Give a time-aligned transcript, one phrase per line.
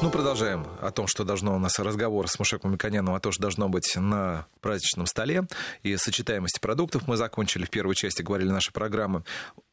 [0.00, 3.42] Ну, продолжаем о том, что должно у нас разговор с Мушеком Миконяном, о том, что
[3.42, 5.48] должно быть на праздничном столе.
[5.82, 9.24] И сочетаемость продуктов мы закончили в первой части, говорили нашей программы.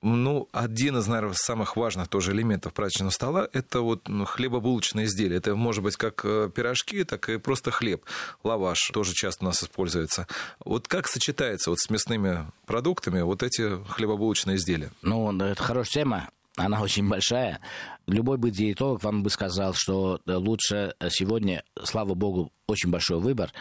[0.01, 5.37] Ну, один из, наверное, самых важных тоже элементов праздничного стола– это вот ну, хлебобулочные изделия.
[5.37, 8.03] Это может быть как э, пирожки, так и просто хлеб.
[8.43, 10.27] Лаваш тоже часто у нас используется.
[10.59, 14.89] Вот как сочетается вот с мясными продуктами вот эти хлебобулочные изделия?
[15.03, 17.59] Ну, это хорошая тема она очень большая.
[18.07, 23.19] Любой бы диетолог вам бы сказал, что э, лучше э, сегодня, слава богу, очень большой
[23.19, 23.51] выбор,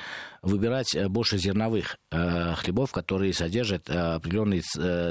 [0.42, 4.62] выбирать э, больше зерновых э, хлебов, которые содержат определенные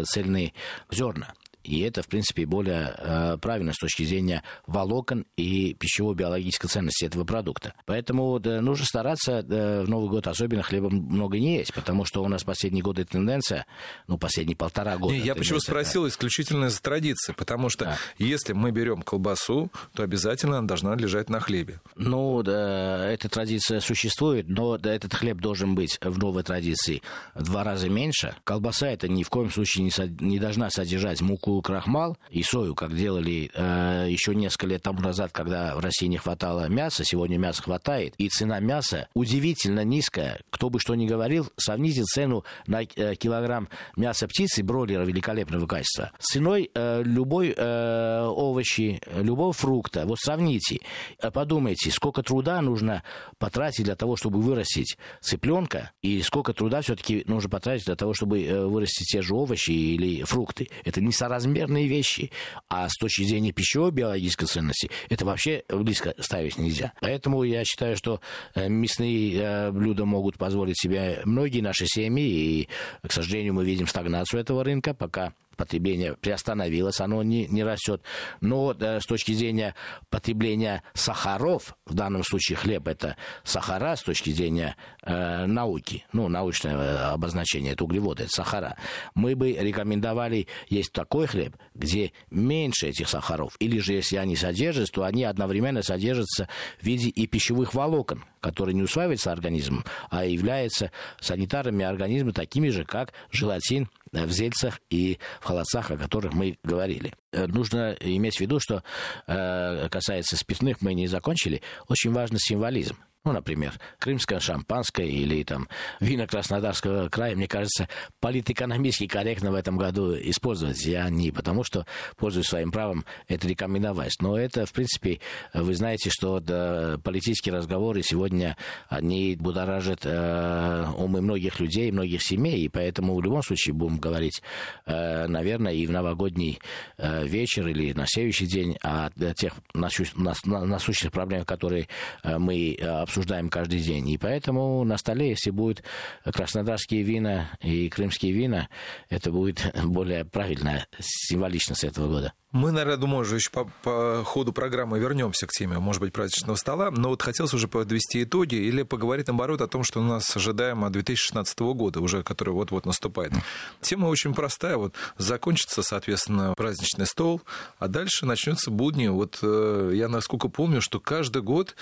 [0.06, 0.54] цельные
[0.92, 1.34] зерна.
[1.64, 7.24] И это, в принципе, более э, правильно с точки зрения волокон и пищево-биологической ценности этого
[7.24, 7.74] продукта.
[7.86, 12.22] Поэтому да, нужно стараться да, в Новый год особенно хлеба много не есть, потому что
[12.24, 13.66] у нас последние годы тенденция,
[14.08, 15.14] ну, последние полтора года.
[15.14, 17.98] Не, я почему спросил исключительно из традиции, потому что да.
[18.18, 21.80] если мы берем колбасу, то обязательно она должна лежать на хлебе.
[21.96, 27.02] Ну, да, эта традиция существует, но да, этот хлеб должен быть в новой традиции
[27.36, 28.36] в два раза меньше.
[28.44, 32.76] Колбаса это ни в коем случае не, со, не должна содержать муку крахмал и сою,
[32.76, 37.38] как делали э, еще несколько лет тому назад, когда в России не хватало мяса, сегодня
[37.38, 40.42] мяса хватает, и цена мяса удивительно низкая.
[40.50, 46.12] Кто бы что ни говорил, сравните цену на э, килограмм мяса птицы, бройлера великолепного качества,
[46.20, 50.06] с ценой э, любой э, овощи, любого фрукта.
[50.06, 50.80] Вот сравните,
[51.22, 53.04] э, подумайте, сколько труда нужно
[53.38, 58.44] потратить для того, чтобы вырастить цыпленка, и сколько труда все-таки нужно потратить для того, чтобы
[58.44, 60.70] э, вырастить те же овощи или фрукты.
[60.84, 62.32] Это не соразмерно размерные вещи.
[62.70, 66.94] А с точки зрения пищевой биологической ценности это вообще близко ставить нельзя.
[67.02, 68.22] Поэтому я считаю, что
[68.56, 72.24] э, мясные э, блюда могут позволить себе многие наши семьи.
[72.24, 72.70] И,
[73.06, 75.34] к сожалению, мы видим стагнацию этого рынка, пока
[75.64, 78.02] потребление приостановилось, оно не, не растет.
[78.42, 79.76] Но э, с точки зрения
[80.10, 83.16] потребления сахаров, в данном случае хлеб это
[83.46, 88.76] сахара с точки зрения э, науки, ну, научное э, обозначение, это углеводы, это сахара,
[89.16, 93.56] мы бы рекомендовали есть такой хлеб, где меньше этих сахаров.
[93.60, 96.50] Или же, если они содержатся, то они одновременно содержатся
[96.80, 100.92] в виде и пищевых волокон, которые не усваиваются организмом, а являются
[101.22, 107.14] санитарами организма такими же, как желатин, в зельцах и в холодцах, о которых мы говорили.
[107.32, 108.84] Э, нужно иметь в виду, что
[109.28, 112.98] э, касается спиртных, мы не закончили, очень важный символизм.
[113.26, 115.70] Ну, например, крымское шампанское или там
[116.02, 117.88] вина Краснодарского края, мне кажется,
[118.20, 120.86] политэкономически корректно в этом году использовать.
[120.86, 121.86] Я не потому, что
[122.18, 124.12] пользуюсь своим правом это рекомендовать.
[124.20, 125.22] Но это, в принципе,
[125.54, 128.58] вы знаете, что да, политические разговоры сегодня,
[128.90, 134.42] они будоражат э, умы многих людей, многих семей, и поэтому в любом случае будем говорить,
[134.86, 136.60] э, наверное, и в новогодний
[136.98, 141.88] э, вечер или на следующий день о тех насущных проблемах, которые
[142.24, 144.10] э, мы обсуждаем обсуждаем каждый день.
[144.10, 145.84] И поэтому на столе, если будут
[146.26, 148.70] краснодарские вина и крымские вина,
[149.10, 152.34] это будет более правильно, символично с этого года.
[152.54, 156.56] Мы, наверное, думаю, уже еще по, по ходу программы вернемся к теме, может быть, праздничного
[156.56, 156.92] стола.
[156.92, 160.92] Но вот хотелось уже подвести итоги или поговорить, наоборот, о том, что у нас ожидаемо
[160.92, 163.34] 2016 года, уже который вот-вот наступает.
[163.82, 164.78] Тема очень простая.
[164.78, 167.42] Вот закончится, соответственно, праздничный стол,
[167.80, 169.08] а дальше начнется будни.
[169.08, 171.76] Вот э, я, насколько помню, что каждый год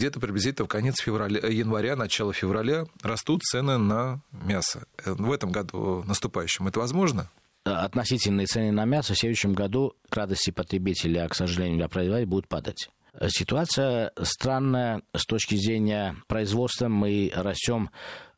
[0.00, 4.86] где-то приблизительно в конец февраля, э, января, начало февраля растут цены на мясо.
[5.04, 7.30] Э, в этом году наступающем это возможно?
[7.64, 12.30] Относительные цены на мясо в следующем году к радости потребителя, а, к сожалению, для производителя
[12.30, 12.88] будут падать.
[13.28, 16.88] Ситуация странная с точки зрения производства.
[16.88, 17.90] Мы растем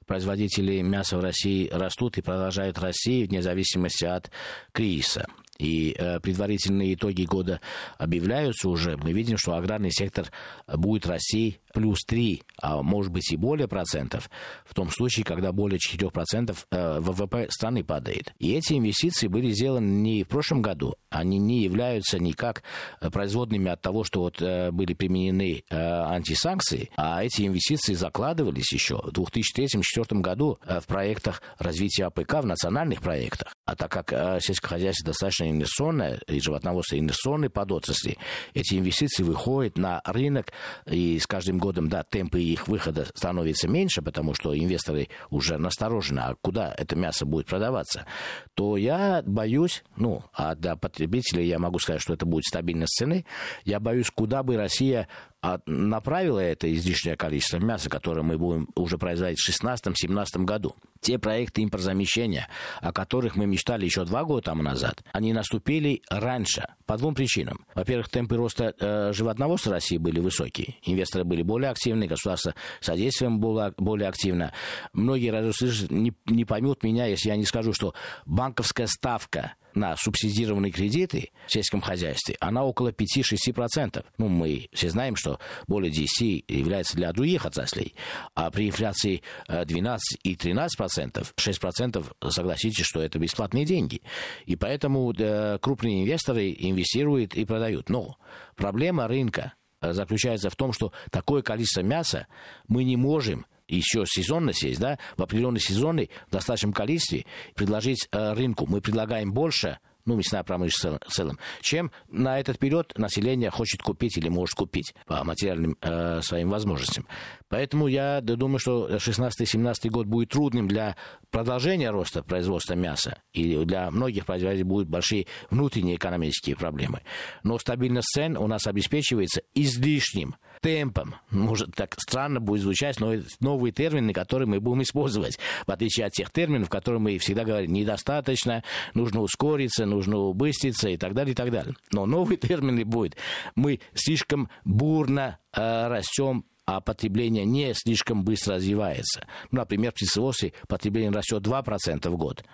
[0.04, 4.32] производители мяса в России растут и продолжают расти вне зависимости от
[4.72, 5.28] кризиса
[5.62, 7.60] и э, предварительные итоги года
[7.96, 10.26] объявляются уже, мы видим, что аграрный сектор
[10.66, 14.30] будет расти плюс 3, а может быть и более процентов,
[14.64, 18.34] в том случае, когда более 4 процентов э, ВВП страны падает.
[18.38, 22.62] И эти инвестиции были сделаны не в прошлом году, они не являются никак
[23.00, 28.72] э, производными от того, что вот э, были применены э, антисанкции, а эти инвестиции закладывались
[28.72, 33.54] еще в 2003-2004 году э, в проектах развития АПК, в национальных проектах.
[33.64, 38.18] А так как э, сельское хозяйство достаточно инвестиционное, и животноводство инвестиционной подотрасли,
[38.54, 40.52] эти инвестиции выходят на рынок,
[40.86, 46.20] и с каждым годом, да, темпы их выхода становятся меньше, потому что инвесторы уже насторожены,
[46.20, 48.06] а куда это мясо будет продаваться,
[48.54, 53.24] то я боюсь, ну, а для потребителей я могу сказать, что это будет стабильность цены,
[53.64, 55.08] я боюсь, куда бы Россия
[55.42, 60.76] а направила это излишнее количество мяса, которое мы будем уже производить в 2016-2017 году.
[61.00, 62.48] Те проекты импортозамещения,
[62.80, 67.66] о которых мы мечтали еще два года тому назад, они наступили раньше по двум причинам.
[67.74, 70.76] Во-первых, темпы роста э, животноводства России были высокие.
[70.82, 74.52] Инвесторы были более активны, государство содействием было более активно.
[74.92, 77.94] Многие радиослушатели не, не поймут меня, если я не скажу, что
[78.24, 84.04] банковская ставка на субсидированные кредиты в сельском хозяйстве, она около 5-6%.
[84.18, 87.94] Ну, мы все знаем, что более 10 является для других отраслей.
[88.34, 94.02] А при инфляции 12 э, и 13%, 6% согласитесь, что это бесплатные деньги.
[94.46, 97.88] И поэтому э, крупные инвесторы инвестируют и продают.
[97.88, 98.16] Но
[98.56, 102.26] проблема рынка э, заключается в том, что такое количество мяса
[102.68, 103.46] мы не можем
[103.76, 107.24] еще сезонность есть, да, в определенные сезоны в достаточном количестве
[107.54, 108.66] предложить э, рынку.
[108.66, 114.16] Мы предлагаем больше, ну, мясная промышленность в целом, чем на этот период население хочет купить
[114.18, 117.06] или может купить по материальным э, своим возможностям.
[117.48, 120.96] Поэтому я думаю, что 16-17 год будет трудным для
[121.30, 123.18] продолжения роста производства мяса.
[123.32, 127.02] И для многих производителей будут большие внутренние экономические проблемы.
[127.42, 131.16] Но стабильность цен у нас обеспечивается излишним темпом.
[131.30, 136.06] Может, так странно будет звучать, но это новые термины, которые мы будем использовать, в отличие
[136.06, 138.62] от тех терминов, которые мы всегда говорим, недостаточно,
[138.94, 141.74] нужно ускориться, нужно убыстриться и так далее, и так далее.
[141.92, 143.16] Но новые термины будут.
[143.54, 149.26] Мы слишком бурно э, растем а потребление не слишком быстро развивается.
[149.50, 152.44] Ну, например, птицеводстве потребление растет 2% в год,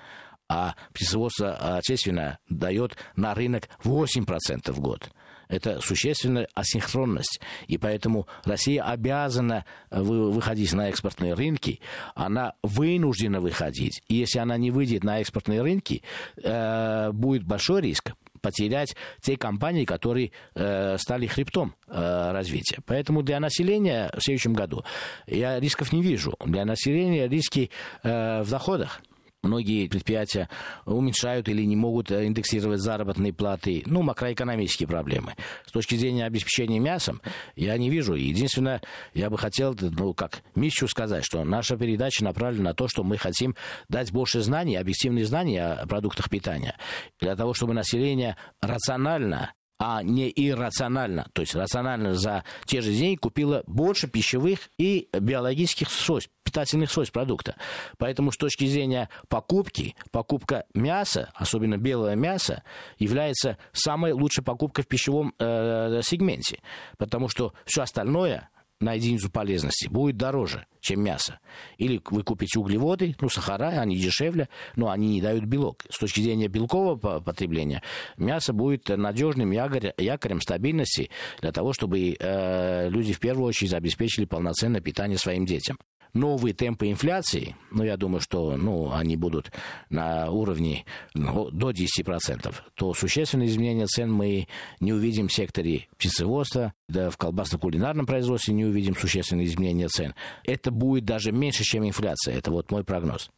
[0.49, 5.11] а птицеводство отечественное дает на рынок 8% в год
[5.49, 7.41] это существенная асинхронность.
[7.67, 11.81] И поэтому Россия обязана э, выходить на экспортные рынки,
[12.15, 14.03] она вынуждена выходить.
[14.09, 16.03] И если она не выйдет на экспортные рынки,
[16.43, 22.79] э, будет большой риск потерять те компании, которые э, стали хребтом э, развития.
[22.87, 24.85] Поэтому для населения в следующем году
[25.27, 26.35] я рисков не вижу.
[26.45, 27.71] Для населения риски
[28.03, 29.01] э, в доходах.
[29.45, 30.49] Многие предприятия
[30.85, 33.85] уменьшают или не могут э, индексировать заработные платы.
[33.87, 35.35] Ну, макроэкономические проблемы.
[35.65, 37.23] С точки зрения обеспечения мясом,
[37.55, 38.15] я не вижу.
[38.15, 38.83] Единственное,
[39.15, 43.17] я бы хотел, ну, как Мищу сказать, что наша передача направлена на то, что мы
[43.17, 43.55] хотим
[43.89, 46.77] дать больше знаний, объективных знаний о продуктах питания.
[47.21, 53.17] Для того, чтобы население рационально а не иррационально, то есть рационально за те же деньги
[53.17, 57.55] купила больше пищевых и биологических свойств, питательных свойств продукта.
[57.97, 62.65] Поэтому с точки зрения покупки, покупка мяса, особенно белого мяса,
[62.99, 66.61] является самой лучшей покупкой в пищевом э, сегменте,
[66.97, 68.49] потому что все остальное
[68.81, 71.41] на единицу полезности будет дороже, чем мясо.
[71.79, 75.85] Или вы купите углеводы, ну, сахара, они дешевле, но они не дают белок.
[75.91, 77.83] С точки зрения белкового потребления,
[78.17, 81.11] мясо будет надежным якорем, стабильности
[81.41, 85.79] для того, чтобы э, люди в первую очередь обеспечили полноценное питание своим детям
[86.15, 89.53] новые темпы инфляции, ну, я думаю, что ну, они будут
[89.91, 90.85] на уровне
[91.15, 94.49] ну, до 10%, то существенные изменения цен мы
[94.81, 100.15] не увидим в секторе птицеводства, да в колбасно-кулинарном производстве не увидим существенные изменения цен.
[100.45, 102.37] Это будет даже меньше, чем инфляция.
[102.37, 103.31] Это вот мой прогноз.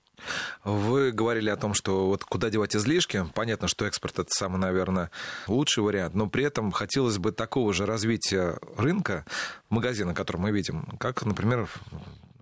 [0.65, 3.27] Вы говорили о том, что вот куда девать излишки.
[3.35, 5.11] Понятно, что экспорт это самый, наверное,
[5.47, 9.25] лучший вариант, но при этом хотелось бы такого же развития рынка,
[9.69, 11.69] магазина, который мы видим, как, например,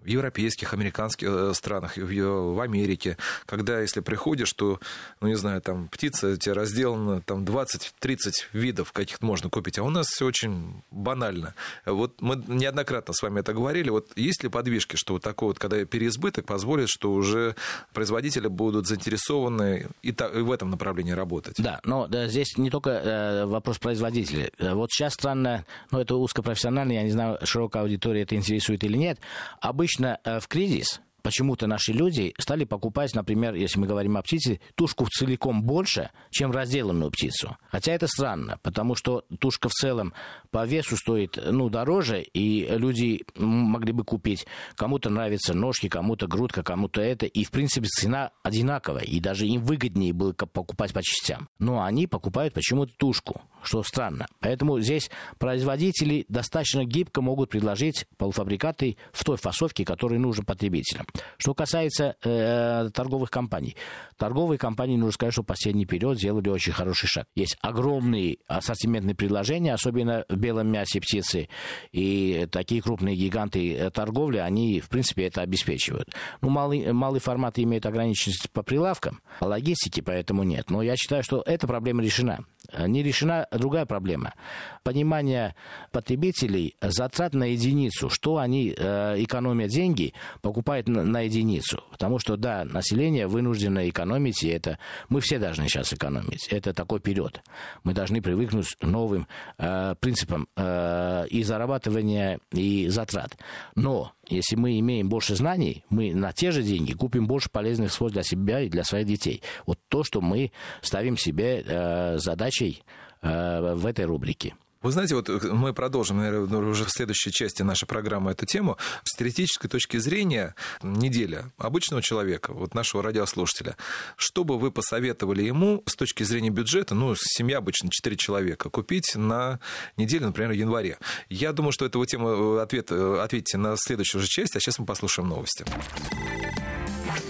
[0.08, 4.80] в европейских, американских э, странах, в Америке, когда если приходишь, то,
[5.20, 8.16] ну, не знаю, там птица тебе разделана, там 20-30
[8.54, 11.54] видов каких-то можно купить, а у нас все очень банально.
[11.84, 15.58] Вот мы неоднократно с вами это говорили, вот есть ли подвижки, что вот такой вот,
[15.58, 17.54] когда переизбыток позволит, что уже
[17.92, 21.56] производители будут заинтересованы и, в этом направлении работать?
[21.58, 24.52] Да, но здесь не только э, вопрос производителей.
[24.58, 28.96] Э, вот сейчас странно, ну, это узкопрофессионально, я не знаю, широкая аудитория это интересует или
[28.96, 29.18] нет,
[29.60, 34.22] обычно обычно э, в кризис почему-то наши люди стали покупать, например, если мы говорим о
[34.22, 37.56] птице, тушку целиком больше, чем разделанную птицу.
[37.70, 40.14] Хотя это странно, потому что тушка в целом
[40.50, 44.46] по весу стоит ну, дороже, и люди могли бы купить.
[44.74, 47.26] Кому-то нравятся ножки, кому-то грудка, кому-то это.
[47.26, 51.48] И, в принципе, цена одинаковая, и даже им выгоднее было покупать по частям.
[51.58, 54.26] Но они покупают почему-то тушку, что странно.
[54.40, 61.06] Поэтому здесь производители достаточно гибко могут предложить полуфабрикаты в той фасовке, которая нужна потребителям.
[61.36, 63.76] Что касается э, торговых компаний.
[64.16, 67.26] Торговые компании, нужно сказать, что в последний период сделали очень хороший шаг.
[67.34, 71.48] Есть огромные ассортиментные предложения, особенно в белом мясе птицы.
[71.92, 76.14] И такие крупные гиганты э, торговли, они, в принципе, это обеспечивают.
[76.40, 80.70] Ну, малый, малый формат имеет ограниченность по прилавкам, по логистике, поэтому нет.
[80.70, 82.44] Но я считаю, что эта проблема решена.
[82.76, 84.34] Не решена другая проблема.
[84.82, 85.54] Понимание
[85.92, 91.82] потребителей затрат на единицу, что они э, экономят деньги, покупают на, на единицу.
[91.90, 96.48] Потому что, да, население вынуждено экономить, и это мы все должны сейчас экономить.
[96.48, 97.42] Это такой период.
[97.84, 99.26] Мы должны привыкнуть к новым
[99.58, 103.36] э, принципам э, и зарабатывания, и затрат.
[103.74, 108.14] Но если мы имеем больше знаний, мы на те же деньги купим больше полезных свойств
[108.14, 109.42] для себя и для своих детей.
[109.66, 112.82] Вот то, что мы ставим себе э, задачей
[113.22, 114.54] э, в этой рубрике.
[114.82, 118.76] Вы знаете, вот э, мы продолжим, наверное, уже в следующей части нашей программы эту тему.
[119.04, 123.76] С теоретической точки зрения, неделя обычного человека, вот нашего радиослушателя,
[124.16, 129.14] что бы вы посоветовали ему с точки зрения бюджета, ну, семья обычно 4 человека, купить
[129.16, 129.58] на
[129.96, 130.98] неделю, например, в январе?
[131.28, 135.28] Я думаю, что эту тему ответ, ответите на следующую же часть, а сейчас мы послушаем
[135.28, 135.64] новости.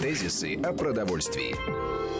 [0.01, 2.18] Тезисы о продовольствии.